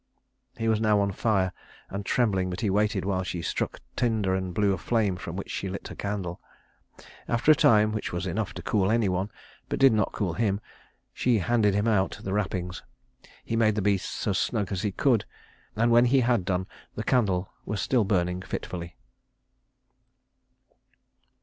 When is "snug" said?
14.39-14.71